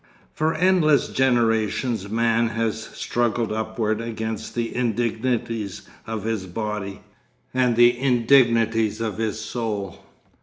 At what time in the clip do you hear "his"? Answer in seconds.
6.23-6.47, 9.19-9.39